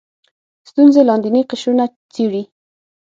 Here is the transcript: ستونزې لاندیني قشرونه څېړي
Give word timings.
ستونزې 0.69 1.01
لاندیني 1.09 1.41
قشرونه 1.49 1.85
څېړي 2.13 2.43